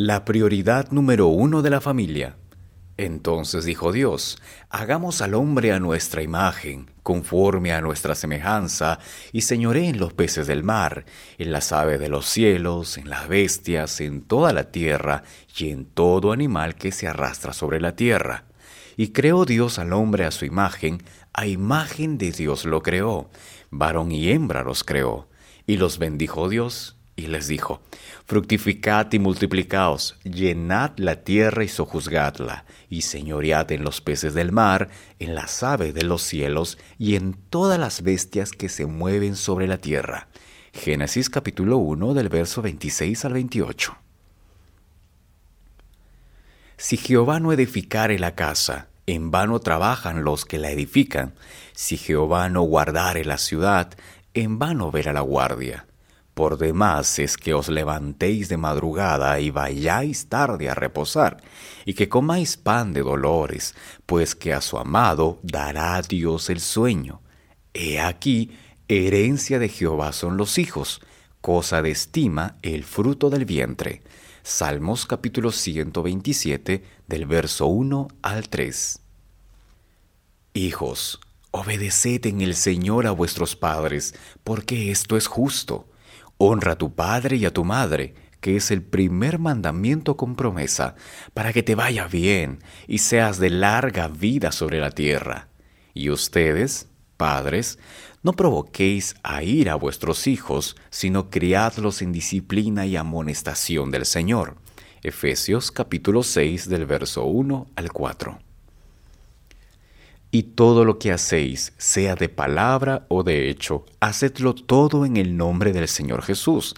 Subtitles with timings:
[0.00, 2.36] La prioridad número uno de la familia.
[2.96, 4.40] Entonces dijo Dios,
[4.70, 9.00] hagamos al hombre a nuestra imagen, conforme a nuestra semejanza,
[9.32, 11.04] y señoré en los peces del mar,
[11.36, 15.24] en las aves de los cielos, en las bestias, en toda la tierra,
[15.56, 18.44] y en todo animal que se arrastra sobre la tierra.
[18.96, 21.02] Y creó Dios al hombre a su imagen,
[21.32, 23.30] a imagen de Dios lo creó,
[23.72, 25.28] varón y hembra los creó,
[25.66, 27.82] y los bendijo Dios y les dijo,
[28.26, 34.88] Fructificad y multiplicaos, llenad la tierra y sojuzgadla, y señoread en los peces del mar,
[35.18, 39.66] en las aves de los cielos, y en todas las bestias que se mueven sobre
[39.66, 40.28] la tierra.
[40.72, 43.96] Génesis capítulo 1 del verso 26 al 28.
[46.76, 51.34] Si Jehová no edificare la casa, en vano trabajan los que la edifican.
[51.72, 53.90] Si Jehová no guardare la ciudad,
[54.34, 55.87] en vano verá la guardia.
[56.38, 61.42] Por demás es que os levantéis de madrugada y vayáis tarde a reposar,
[61.84, 63.74] y que comáis pan de dolores,
[64.06, 67.22] pues que a su amado dará Dios el sueño.
[67.74, 68.52] He aquí,
[68.86, 71.00] herencia de Jehová son los hijos,
[71.40, 74.04] cosa de estima el fruto del vientre.
[74.44, 79.00] Salmos capítulo 127 del verso 1 al 3.
[80.54, 81.18] Hijos,
[81.50, 85.88] obedeced en el Señor a vuestros padres, porque esto es justo
[86.40, 90.94] Honra a tu padre y a tu madre, que es el primer mandamiento con promesa,
[91.34, 95.48] para que te vaya bien y seas de larga vida sobre la tierra.
[95.94, 97.80] Y ustedes, padres,
[98.22, 104.58] no provoquéis a ir a vuestros hijos, sino criadlos en disciplina y amonestación del Señor.
[105.02, 108.47] Efesios capítulo 6 del verso 1 al 4
[110.30, 115.36] y todo lo que hacéis, sea de palabra o de hecho, hacedlo todo en el
[115.36, 116.74] nombre del Señor Jesús,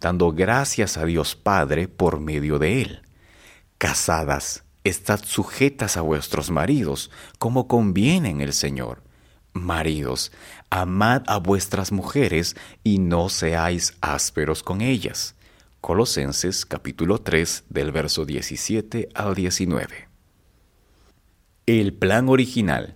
[0.00, 3.02] dando gracias a Dios Padre por medio de Él.
[3.78, 9.02] Casadas, estad sujetas a vuestros maridos, como conviene en el Señor.
[9.52, 10.32] Maridos,
[10.70, 15.36] amad a vuestras mujeres y no seáis ásperos con ellas.
[15.80, 20.13] Colosenses capítulo 3 del verso 17 al 19.
[21.66, 22.94] El plan original.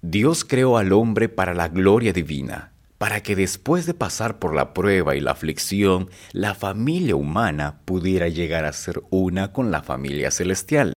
[0.00, 4.72] Dios creó al hombre para la gloria divina, para que después de pasar por la
[4.72, 10.30] prueba y la aflicción, la familia humana pudiera llegar a ser una con la familia
[10.30, 10.94] celestial.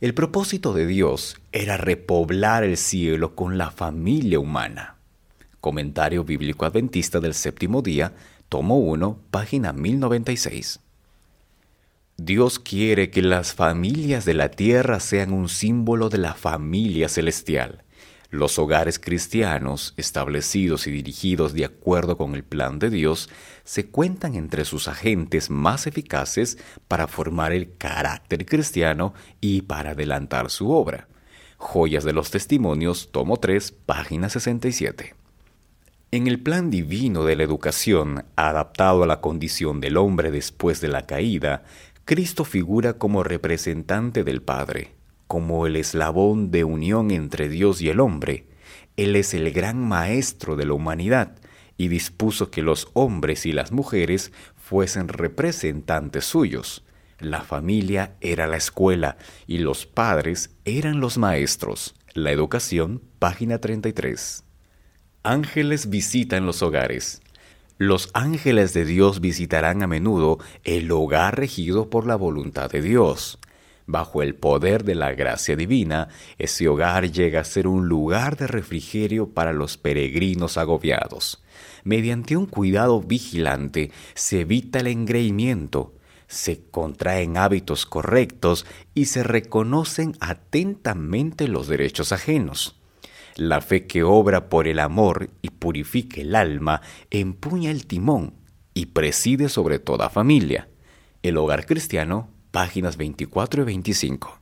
[0.00, 4.96] El propósito de Dios era repoblar el cielo con la familia humana.
[5.60, 8.14] Comentario Bíblico Adventista del Séptimo Día,
[8.48, 10.80] tomo 1, página 1096.
[12.20, 17.84] Dios quiere que las familias de la tierra sean un símbolo de la familia celestial.
[18.28, 23.30] Los hogares cristianos, establecidos y dirigidos de acuerdo con el plan de Dios,
[23.62, 26.58] se cuentan entre sus agentes más eficaces
[26.88, 31.06] para formar el carácter cristiano y para adelantar su obra.
[31.56, 35.14] Joyas de los Testimonios, tomo 3, página 67.
[36.10, 40.88] En el plan divino de la educación, adaptado a la condición del hombre después de
[40.88, 41.64] la caída,
[42.08, 44.94] Cristo figura como representante del Padre,
[45.26, 48.46] como el eslabón de unión entre Dios y el hombre.
[48.96, 51.36] Él es el gran maestro de la humanidad
[51.76, 56.82] y dispuso que los hombres y las mujeres fuesen representantes suyos.
[57.18, 61.94] La familia era la escuela y los padres eran los maestros.
[62.14, 64.44] La educación, página 33.
[65.24, 67.20] Ángeles visitan los hogares.
[67.80, 73.38] Los ángeles de Dios visitarán a menudo el hogar regido por la voluntad de Dios.
[73.86, 76.08] Bajo el poder de la gracia divina,
[76.38, 81.40] ese hogar llega a ser un lugar de refrigerio para los peregrinos agobiados.
[81.84, 85.94] Mediante un cuidado vigilante se evita el engreimiento,
[86.26, 92.77] se contraen hábitos correctos y se reconocen atentamente los derechos ajenos.
[93.38, 98.34] La fe que obra por el amor y purifica el alma empuña el timón
[98.74, 100.68] y preside sobre toda familia.
[101.22, 104.40] El hogar cristiano, páginas 24 y 25.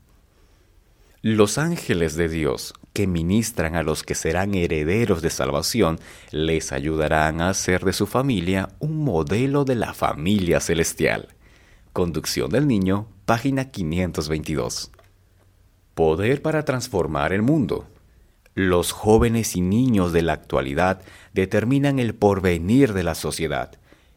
[1.20, 6.00] Los ángeles de Dios que ministran a los que serán herederos de salvación
[6.30, 11.34] les ayudarán a hacer de su familia un modelo de la familia celestial.
[11.92, 14.90] Conducción del niño, página 522.
[15.94, 17.86] Poder para transformar el mundo.
[18.58, 21.02] Los jóvenes y niños de la actualidad
[21.34, 23.72] determinan el porvenir de la sociedad,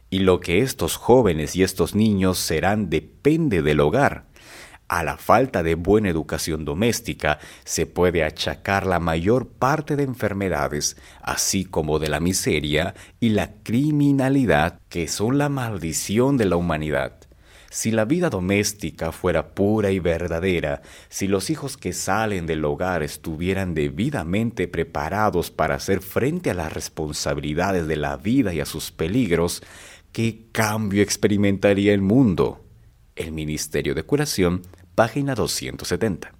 [0.09, 4.27] y lo que estos jóvenes y estos niños serán depende del hogar.
[4.87, 10.95] A la falta de buena educación doméstica se puede achacar la mayor parte de enfermedades,
[11.21, 17.28] así como de la miseria y la criminalidad que son la maldición de la humanidad.
[17.71, 23.03] Si la vida doméstica fuera pura y verdadera, si los hijos que salen del hogar
[23.03, 28.91] estuvieran debidamente preparados para hacer frente a las responsabilidades de la vida y a sus
[28.91, 29.61] peligros,
[30.11, 32.65] ¿qué cambio experimentaría el mundo?
[33.15, 34.63] El Ministerio de Curación,
[34.95, 36.38] página 270.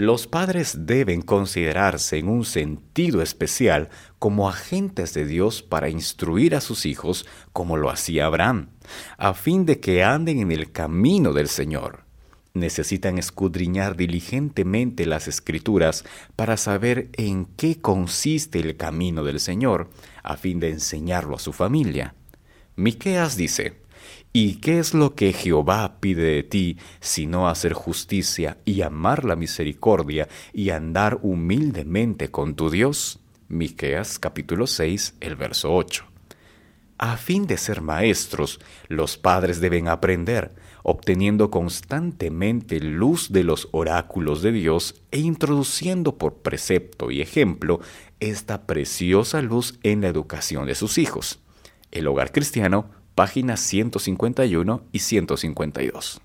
[0.00, 3.88] Los padres deben considerarse en un sentido especial
[4.20, 8.68] como agentes de Dios para instruir a sus hijos como lo hacía Abraham,
[9.16, 12.04] a fin de que anden en el camino del Señor.
[12.54, 16.04] Necesitan escudriñar diligentemente las escrituras
[16.36, 19.90] para saber en qué consiste el camino del Señor,
[20.22, 22.14] a fin de enseñarlo a su familia.
[22.76, 23.80] Miqueas dice:
[24.32, 29.36] ¿Y qué es lo que Jehová pide de ti, sino hacer justicia y amar la
[29.36, 33.20] misericordia y andar humildemente con tu Dios?
[33.48, 36.04] Miqueas capítulo 6, el verso 8.
[36.98, 40.52] A fin de ser maestros, los padres deben aprender,
[40.82, 47.80] obteniendo constantemente luz de los oráculos de Dios e introduciendo por precepto y ejemplo
[48.20, 51.40] esta preciosa luz en la educación de sus hijos.
[51.92, 56.20] El hogar cristiano páginas 151 y 152.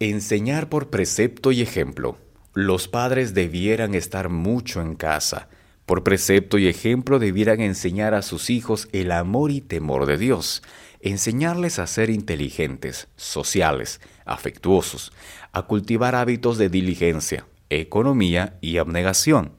[0.00, 2.18] Enseñar por precepto y ejemplo.
[2.54, 5.48] Los padres debieran estar mucho en casa.
[5.86, 10.64] Por precepto y ejemplo debieran enseñar a sus hijos el amor y temor de Dios,
[10.98, 15.12] enseñarles a ser inteligentes, sociales, afectuosos,
[15.52, 19.52] a cultivar hábitos de diligencia, economía y abnegación.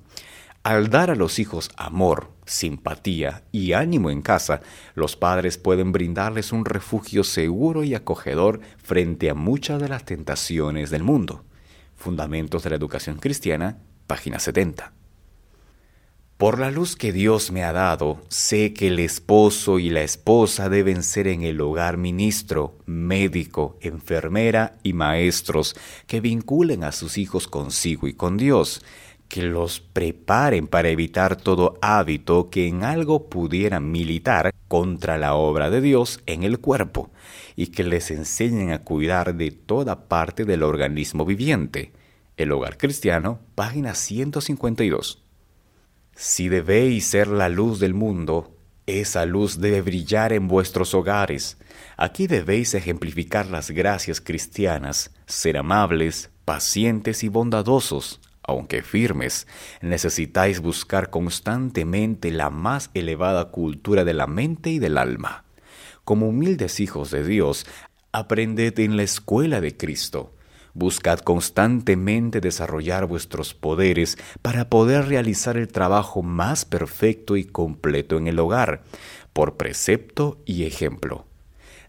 [0.62, 4.62] Al dar a los hijos amor, simpatía y ánimo en casa,
[4.94, 10.89] los padres pueden brindarles un refugio seguro y acogedor frente a muchas de las tentaciones
[10.89, 11.44] del mundo.
[11.95, 13.77] Fundamentos de la Educación Cristiana,
[14.07, 14.94] página 70.
[16.38, 20.68] Por la luz que Dios me ha dado, sé que el esposo y la esposa
[20.68, 25.77] deben ser en el hogar ministro, médico, enfermera y maestros
[26.07, 28.83] que vinculen a sus hijos consigo y con Dios
[29.27, 35.69] que los preparen para evitar todo hábito que en algo pudiera militar contra la obra
[35.69, 37.12] de Dios en el cuerpo,
[37.56, 41.92] y que les enseñen a cuidar de toda parte del organismo viviente.
[42.38, 45.24] El Hogar Cristiano, página 152.
[46.16, 48.56] Si debéis ser la luz del mundo,
[48.86, 51.57] esa luz debe brillar en vuestros hogares.
[51.98, 59.47] Aquí debéis ejemplificar las gracias cristianas, ser amables, pacientes y bondadosos, aunque firmes,
[59.81, 65.45] necesitáis buscar constantemente la más elevada cultura de la mente y del alma.
[66.03, 67.65] Como humildes hijos de Dios,
[68.12, 70.33] aprended en la escuela de Cristo.
[70.74, 78.27] Buscad constantemente desarrollar vuestros poderes para poder realizar el trabajo más perfecto y completo en
[78.27, 78.83] el hogar,
[79.33, 81.25] por precepto y ejemplo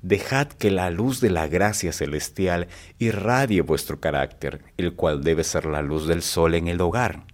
[0.02, 5.66] dejad que la luz de la gracia celestial irradie vuestro carácter, el cual debe ser
[5.66, 7.25] la luz del sol en el hogar.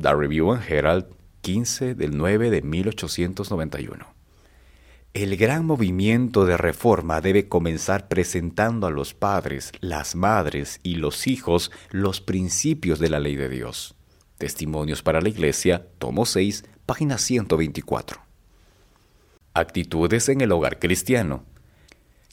[0.00, 1.06] The Review and Herald,
[1.42, 4.18] 15 del 9 de 1891.
[5.14, 11.26] El gran movimiento de reforma debe comenzar presentando a los padres, las madres y los
[11.26, 13.96] hijos los principios de la ley de Dios.
[14.36, 18.20] Testimonios para la Iglesia, tomo 6, página 124.
[19.54, 21.44] Actitudes en el hogar cristiano.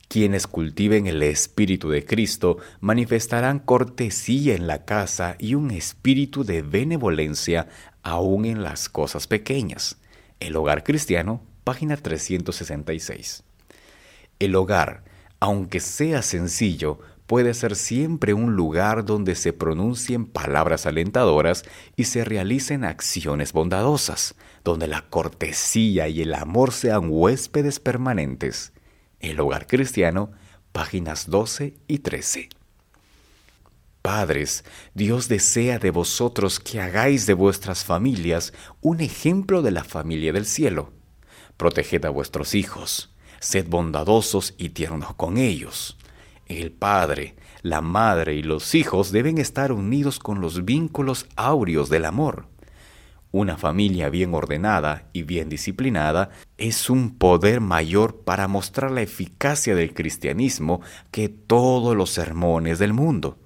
[0.08, 6.62] Quienes cultiven el espíritu de Cristo manifestarán cortesía en la casa y un espíritu de
[6.62, 7.68] benevolencia
[8.04, 9.98] aún en las cosas pequeñas.
[10.40, 13.44] El hogar cristiano, página 366.
[14.40, 15.04] El hogar,
[15.40, 21.64] aunque sea sencillo, puede ser siempre un lugar donde se pronuncien palabras alentadoras
[21.96, 28.72] y se realicen acciones bondadosas, donde la cortesía y el amor sean huéspedes permanentes.
[29.20, 30.32] El Hogar Cristiano,
[30.72, 32.50] páginas 12 y 13.
[34.02, 40.32] Padres, Dios desea de vosotros que hagáis de vuestras familias un ejemplo de la familia
[40.32, 40.94] del cielo.
[41.58, 45.98] Proteged a vuestros hijos, sed bondadosos y tiernos con ellos.
[46.46, 52.06] El padre, la madre y los hijos deben estar unidos con los vínculos áureos del
[52.06, 52.48] amor.
[53.38, 59.76] Una familia bien ordenada y bien disciplinada es un poder mayor para mostrar la eficacia
[59.76, 60.80] del cristianismo
[61.12, 63.38] que todos los sermones del mundo.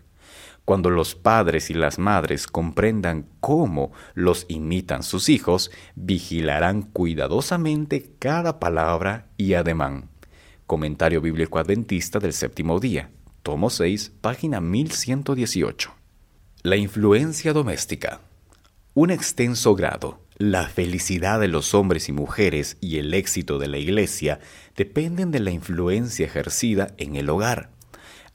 [0.63, 8.59] Cuando los padres y las madres comprendan cómo los imitan sus hijos, vigilarán cuidadosamente cada
[8.59, 10.07] palabra y ademán.
[10.67, 13.09] Comentario Bíblico Adventista del Séptimo Día,
[13.41, 15.91] tomo 6, página 1118.
[16.61, 18.19] La influencia doméstica
[19.01, 20.19] un extenso grado.
[20.37, 24.41] La felicidad de los hombres y mujeres y el éxito de la Iglesia
[24.75, 27.69] dependen de la influencia ejercida en el hogar.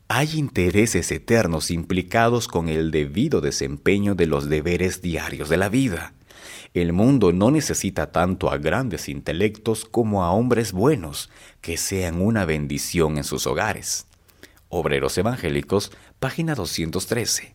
[0.09, 6.15] hay intereses eternos implicados con el debido desempeño de los deberes diarios de la vida.
[6.73, 11.29] El mundo no necesita tanto a grandes intelectos como a hombres buenos
[11.61, 14.07] que sean una bendición en sus hogares.
[14.71, 17.54] Obreros Evangélicos, página 213.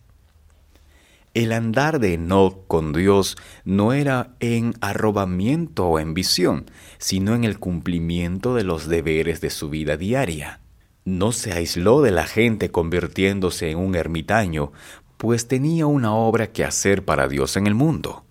[1.36, 7.44] El andar de Enoch con Dios no era en arrobamiento o en visión, sino en
[7.44, 10.62] el cumplimiento de los deberes de su vida diaria.
[11.06, 14.72] No se aisló de la gente convirtiéndose en un ermitaño,
[15.18, 18.26] pues tenía una obra que hacer para Dios en el mundo.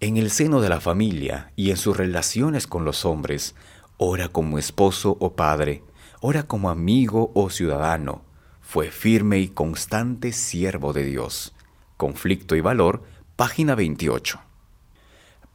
[0.00, 3.54] En el seno de la familia y en sus relaciones con los hombres,
[3.98, 5.84] ora como esposo o padre,
[6.20, 8.24] ora como amigo o ciudadano,
[8.60, 11.54] fue firme y constante siervo de Dios.
[12.00, 13.02] Conflicto y Valor,
[13.36, 14.40] página 28.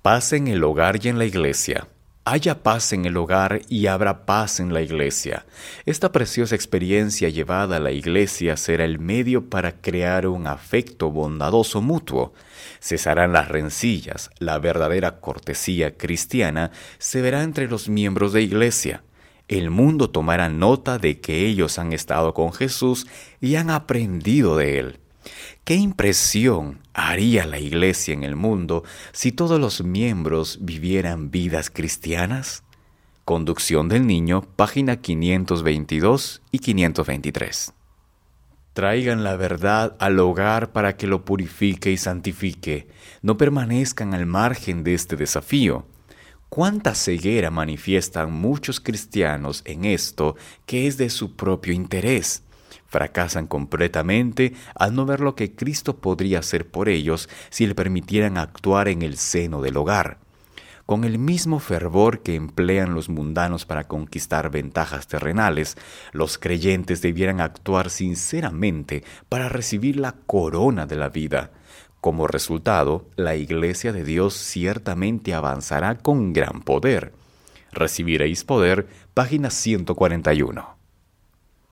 [0.03, 1.87] Paz en el hogar y en la iglesia.
[2.23, 5.47] Haya paz en el hogar y habrá paz en la iglesia.
[5.87, 11.81] Esta preciosa experiencia llevada a la iglesia será el medio para crear un afecto bondadoso
[11.81, 12.35] mutuo.
[12.79, 19.01] Cesarán las rencillas, la verdadera cortesía cristiana se verá entre los miembros de iglesia.
[19.47, 23.07] El mundo tomará nota de que ellos han estado con Jesús
[23.41, 24.99] y han aprendido de él.
[25.65, 32.61] ¿Qué impresión haría la Iglesia en el mundo si todos los miembros vivieran vidas cristianas?
[33.23, 37.73] Conducción del Niño, página 522 y 523.
[38.73, 42.87] Traigan la verdad al hogar para que lo purifique y santifique.
[43.23, 45.87] No permanezcan al margen de este desafío.
[46.49, 50.35] ¿Cuánta ceguera manifiestan muchos cristianos en esto
[50.67, 52.44] que es de su propio interés?
[52.95, 58.37] Fracasan completamente al no ver lo que Cristo podría hacer por ellos si le permitieran
[58.37, 60.19] actuar en el seno del hogar.
[60.85, 65.75] Con el mismo fervor que emplean los mundanos para conquistar ventajas terrenales,
[66.13, 71.51] los creyentes debieran actuar sinceramente para recibir la corona de la vida.
[71.99, 77.11] Como resultado, la Iglesia de Dios ciertamente avanzará con gran poder.
[77.73, 80.84] Recibiréis poder, página 141.